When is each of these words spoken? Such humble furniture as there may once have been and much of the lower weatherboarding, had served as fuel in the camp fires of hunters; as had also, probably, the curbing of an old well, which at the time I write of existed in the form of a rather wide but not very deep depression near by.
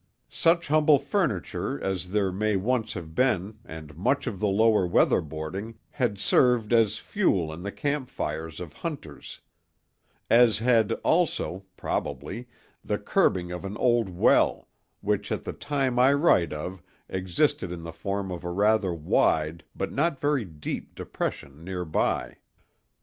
Such 0.31 0.67
humble 0.67 0.97
furniture 0.97 1.79
as 1.79 2.09
there 2.09 2.31
may 2.31 2.55
once 2.55 2.95
have 2.95 3.13
been 3.13 3.59
and 3.63 3.95
much 3.95 4.25
of 4.25 4.39
the 4.39 4.47
lower 4.47 4.87
weatherboarding, 4.89 5.75
had 5.91 6.17
served 6.17 6.73
as 6.73 6.97
fuel 6.97 7.53
in 7.53 7.61
the 7.61 7.71
camp 7.71 8.09
fires 8.09 8.59
of 8.59 8.73
hunters; 8.73 9.41
as 10.27 10.57
had 10.57 10.91
also, 11.03 11.65
probably, 11.77 12.47
the 12.83 12.97
curbing 12.97 13.51
of 13.51 13.63
an 13.63 13.77
old 13.77 14.09
well, 14.09 14.67
which 15.01 15.31
at 15.31 15.43
the 15.43 15.53
time 15.53 15.99
I 15.99 16.13
write 16.13 16.51
of 16.51 16.81
existed 17.07 17.71
in 17.71 17.83
the 17.83 17.93
form 17.93 18.31
of 18.31 18.43
a 18.43 18.49
rather 18.49 18.95
wide 18.95 19.63
but 19.75 19.91
not 19.93 20.19
very 20.19 20.45
deep 20.45 20.95
depression 20.95 21.63
near 21.63 21.85
by. 21.85 22.37